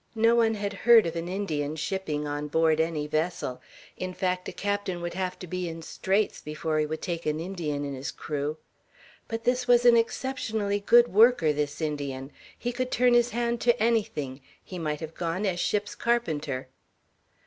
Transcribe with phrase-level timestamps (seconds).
[0.15, 3.61] No one had heard of an Indian shipping on board any vessel;
[3.95, 7.39] in fact, a captain would have to be in straits before he would take an
[7.39, 8.57] Indian in his crew.
[9.27, 13.79] "But this was an exceptionally good worker, this Indian; he could turn his hand to
[13.79, 16.69] anything; he might have gone as ship's carpenter."